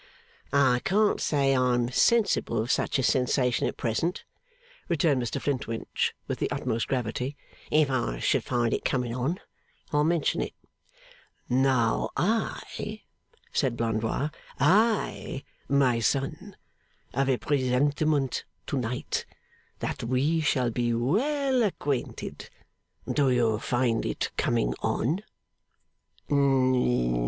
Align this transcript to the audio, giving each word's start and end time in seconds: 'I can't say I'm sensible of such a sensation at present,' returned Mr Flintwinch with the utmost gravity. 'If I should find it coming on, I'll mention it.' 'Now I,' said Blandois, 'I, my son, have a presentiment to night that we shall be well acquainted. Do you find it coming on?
'I 0.51 0.81
can't 0.83 1.21
say 1.21 1.55
I'm 1.55 1.91
sensible 1.91 2.57
of 2.59 2.71
such 2.71 2.97
a 2.97 3.03
sensation 3.03 3.67
at 3.67 3.77
present,' 3.77 4.23
returned 4.89 5.21
Mr 5.21 5.39
Flintwinch 5.39 6.15
with 6.27 6.39
the 6.39 6.49
utmost 6.49 6.87
gravity. 6.87 7.37
'If 7.69 7.91
I 7.91 8.17
should 8.17 8.43
find 8.43 8.73
it 8.73 8.83
coming 8.83 9.13
on, 9.15 9.39
I'll 9.93 10.03
mention 10.03 10.41
it.' 10.41 10.55
'Now 11.49 12.09
I,' 12.17 13.03
said 13.53 13.77
Blandois, 13.77 14.31
'I, 14.59 15.43
my 15.69 15.99
son, 15.99 16.55
have 17.13 17.29
a 17.29 17.37
presentiment 17.37 18.43
to 18.65 18.77
night 18.79 19.27
that 19.81 20.03
we 20.03 20.39
shall 20.41 20.71
be 20.71 20.95
well 20.95 21.61
acquainted. 21.61 22.49
Do 23.07 23.29
you 23.29 23.59
find 23.59 24.03
it 24.03 24.31
coming 24.35 24.73
on? 24.79 25.21